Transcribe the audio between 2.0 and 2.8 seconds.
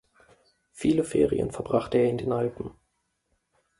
in den Alpen.